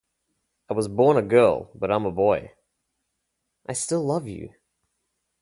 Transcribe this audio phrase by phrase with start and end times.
[0.67, 2.53] "I was born a girl, but I'm a boy."
[3.67, 4.55] "i still love you"